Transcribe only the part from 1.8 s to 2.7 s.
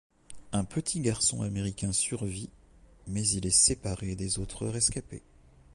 survit,